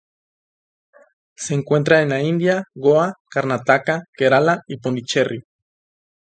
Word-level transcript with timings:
Se 1.35 1.53
encuentra 1.53 2.01
en 2.01 2.09
la 2.09 2.23
India: 2.23 2.63
Goa, 2.73 3.19
Karnataka, 3.29 4.05
Kerala 4.17 4.63
y 4.65 4.77
Pondicherry. 4.77 5.43